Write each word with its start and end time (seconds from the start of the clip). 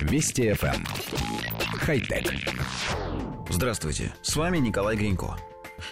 Вести 0.00 0.50
FM. 0.50 0.74
Эм. 0.74 0.84
Хай-тек. 1.78 2.32
Здравствуйте, 3.48 4.12
с 4.22 4.36
вами 4.36 4.58
Николай 4.58 4.96
Гринько. 4.96 5.36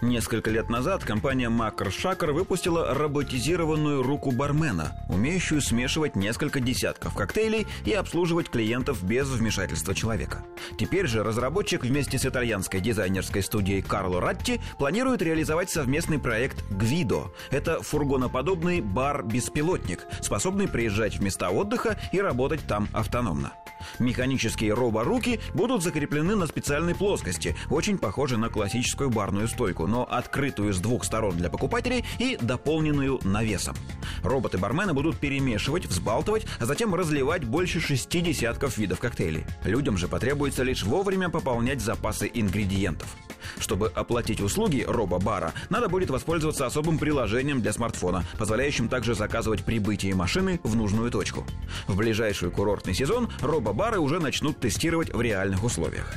Несколько 0.00 0.50
лет 0.50 0.68
назад 0.68 1.04
компания 1.04 1.48
Макр 1.48 1.90
Шакер 1.90 2.32
выпустила 2.32 2.94
роботизированную 2.94 4.02
руку 4.02 4.30
бармена, 4.30 4.92
умеющую 5.08 5.60
смешивать 5.60 6.16
несколько 6.16 6.60
десятков 6.60 7.14
коктейлей 7.14 7.66
и 7.84 7.92
обслуживать 7.92 8.48
клиентов 8.48 9.02
без 9.02 9.28
вмешательства 9.28 9.94
человека. 9.94 10.44
Теперь 10.78 11.06
же 11.06 11.22
разработчик 11.22 11.84
вместе 11.84 12.18
с 12.18 12.26
итальянской 12.26 12.80
дизайнерской 12.80 13.42
студией 13.42 13.82
Карло 13.82 14.20
Ратти 14.20 14.60
планирует 14.78 15.22
реализовать 15.22 15.70
совместный 15.70 16.18
проект 16.18 16.64
Гвидо. 16.70 17.32
Это 17.50 17.82
фургоноподобный 17.82 18.80
бар-беспилотник, 18.80 20.06
способный 20.20 20.68
приезжать 20.68 21.16
в 21.16 21.22
места 21.22 21.50
отдыха 21.50 21.98
и 22.12 22.20
работать 22.20 22.60
там 22.66 22.88
автономно. 22.92 23.52
Механические 23.98 24.74
роборуки 24.74 25.40
будут 25.54 25.82
закреплены 25.82 26.36
на 26.36 26.46
специальной 26.46 26.94
плоскости, 26.94 27.56
очень 27.70 27.98
похожей 27.98 28.38
на 28.38 28.48
классическую 28.48 29.10
барную 29.10 29.48
стойку, 29.48 29.86
но 29.86 30.06
открытую 30.10 30.72
с 30.72 30.78
двух 30.78 31.04
сторон 31.04 31.36
для 31.36 31.50
покупателей 31.50 32.04
и 32.18 32.36
дополненную 32.40 33.20
навесом. 33.24 33.76
Роботы-бармены 34.22 34.94
будут 34.94 35.18
перемешивать, 35.18 35.86
взбалтывать, 35.86 36.46
а 36.60 36.66
затем 36.66 36.94
разливать 36.94 37.44
больше 37.44 37.80
шести 37.80 38.20
десятков 38.20 38.78
видов 38.78 39.00
коктейлей. 39.00 39.44
Людям 39.64 39.96
же 39.96 40.08
потребуется 40.08 40.62
лишь 40.62 40.82
вовремя 40.82 41.28
пополнять 41.28 41.80
запасы 41.80 42.30
ингредиентов. 42.32 43.16
Чтобы 43.58 43.88
оплатить 43.94 44.40
услуги 44.40 44.84
робо-бара, 44.86 45.52
надо 45.70 45.88
будет 45.88 46.10
воспользоваться 46.10 46.66
особым 46.66 46.98
приложением 46.98 47.62
для 47.62 47.72
смартфона, 47.72 48.24
позволяющим 48.38 48.88
также 48.88 49.14
заказывать 49.14 49.64
прибытие 49.64 50.14
машины 50.14 50.60
в 50.62 50.74
нужную 50.74 51.10
точку. 51.10 51.46
В 51.86 51.96
ближайший 51.96 52.50
курортный 52.50 52.94
сезон 52.94 53.30
робо-бары 53.40 53.98
уже 53.98 54.20
начнут 54.20 54.58
тестировать 54.60 55.12
в 55.12 55.20
реальных 55.20 55.64
условиях 55.64 56.12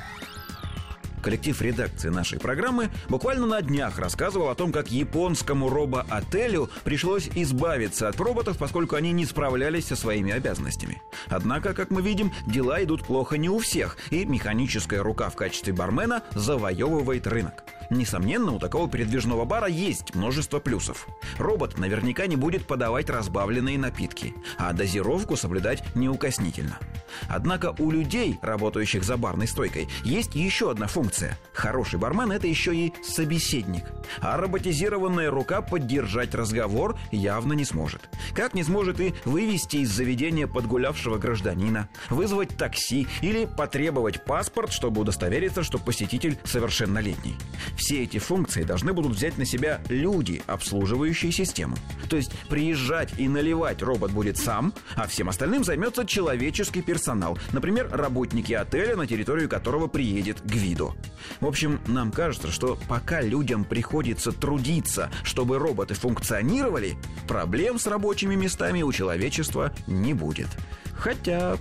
коллектив 1.26 1.60
редакции 1.60 2.10
нашей 2.10 2.38
программы 2.38 2.92
буквально 3.10 3.48
на 3.48 3.60
днях 3.64 3.98
рассказывал 3.98 4.50
о 4.50 4.56
том, 4.56 4.72
как 4.72 4.92
японскому 4.92 5.70
робо-отелю 5.70 6.70
пришлось 6.84 7.30
избавиться 7.34 8.08
от 8.08 8.20
роботов, 8.20 8.58
поскольку 8.60 8.96
они 8.96 9.12
не 9.12 9.26
справлялись 9.26 9.88
со 9.88 9.96
своими 9.96 10.32
обязанностями. 10.32 11.02
Однако, 11.28 11.74
как 11.74 11.90
мы 11.90 12.04
видим, 12.04 12.32
дела 12.46 12.84
идут 12.84 13.08
плохо 13.08 13.40
не 13.40 13.50
у 13.50 13.58
всех, 13.58 13.98
и 14.12 14.24
механическая 14.24 15.02
рука 15.02 15.32
в 15.32 15.36
качестве 15.36 15.74
бармена 15.74 16.22
завоевывает 16.36 17.26
рынок. 17.26 17.64
Несомненно, 17.90 18.52
у 18.52 18.60
такого 18.60 18.90
передвижного 18.90 19.46
бара 19.46 19.68
есть 19.68 20.16
множество 20.16 20.60
плюсов. 20.60 21.08
Робот 21.38 21.78
наверняка 21.78 22.28
не 22.28 22.36
будет 22.36 22.66
подавать 22.66 23.10
разбавленные 23.10 23.78
напитки, 23.78 24.34
а 24.58 24.74
дозировку 24.74 25.36
соблюдать 25.36 25.84
неукоснительно. 25.96 26.80
Однако 27.28 27.74
у 27.80 27.92
людей, 27.92 28.38
работающих 28.42 29.04
за 29.04 29.18
барной 29.18 29.48
стойкой, 29.48 29.88
есть 30.04 30.36
еще 30.36 30.72
одна 30.72 30.88
функция. 30.88 31.38
Хороший 31.54 32.00
бармен– 32.00 32.32
это 32.34 32.48
еще 32.48 32.76
и 32.76 32.94
собеседник. 33.04 33.86
А 34.22 34.38
роботизированная 34.38 35.30
рука 35.32 35.62
поддержать 35.62 36.36
разговор 36.36 36.98
явно 37.12 37.54
не 37.54 37.66
сможет. 37.66 38.10
Как 38.34 38.54
не 38.54 38.64
сможет 38.64 39.00
и 39.00 39.14
вывести 39.24 39.78
из 39.78 39.92
заведения 39.92 40.48
подгулявшего 40.48 41.18
гражданина, 41.18 41.90
вызвать 42.10 42.58
такси 42.58 43.08
или 43.22 43.46
потребовать 43.46 44.24
паспорт, 44.24 44.72
чтобы 44.72 45.02
удостовериться, 45.02 45.64
что 45.64 45.78
посетитель 45.78 46.38
совершеннолетний. 46.44 47.36
Все 47.76 48.04
эти 48.04 48.18
функции 48.18 48.64
должны 48.64 48.94
будут 48.94 49.14
взять 49.14 49.38
на 49.38 49.46
себя 49.46 49.82
люди, 49.90 50.42
обслуживающие 50.48 51.32
систему. 51.32 51.76
То 52.10 52.18
есть 52.18 52.32
приезжать 52.50 53.14
и 53.18 53.28
наливать 53.28 53.82
робот 53.82 54.12
будет 54.12 54.38
сам, 54.38 54.74
а 54.96 55.08
всем 55.08 55.30
остальным 55.30 55.64
займется 55.64 56.06
человеческий 56.06 56.82
персонал. 56.82 57.38
Например, 57.52 57.90
работники 57.92 58.54
отеля, 58.54 58.96
на 58.96 59.08
территорию 59.08 59.50
которого 59.50 59.88
приедет 59.88 60.44
Гвидо. 60.46 60.94
В 61.40 61.48
общем, 61.48 61.80
нам 61.88 62.12
кажется, 62.12 62.52
что 62.52 62.78
пока 62.88 63.22
людям 63.22 63.66
приходится 63.66 64.32
трудиться, 64.32 65.10
чтобы 65.24 65.58
роботы 65.58 65.94
функционировали, 65.94 66.98
проблем 67.28 67.80
с 67.80 67.88
рабочими 67.88 68.36
местами 68.36 68.82
у 68.82 68.92
человечества 68.92 69.74
не 69.88 70.14
будет. 70.14 70.48
Хотя... 70.94 71.58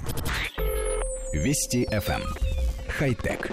Вести 1.32 1.84
FM. 1.90 2.22
Эм. 2.22 2.22
Хай-тек. 2.88 3.50